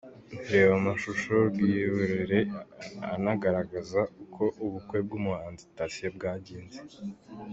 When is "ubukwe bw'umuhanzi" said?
4.65-5.63